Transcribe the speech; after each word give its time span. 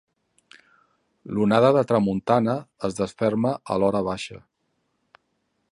L'onada 1.35 1.69
de 1.77 1.83
tramuntana 1.91 2.57
es 2.89 2.97
desferma 3.01 3.53
a 3.75 3.81
l'horabaixa. 3.83 4.41